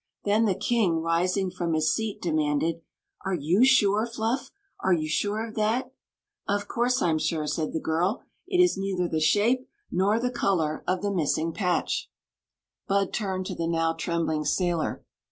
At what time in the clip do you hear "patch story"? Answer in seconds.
11.53-13.01